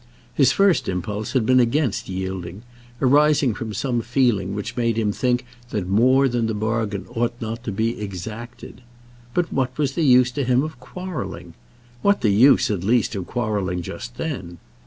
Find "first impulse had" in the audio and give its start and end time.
0.51-1.45